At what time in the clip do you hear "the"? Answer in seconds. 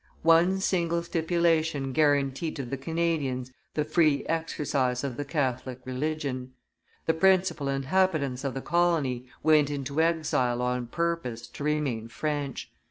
2.65-2.75, 3.75-3.85, 5.15-5.23, 7.05-7.13, 8.55-8.61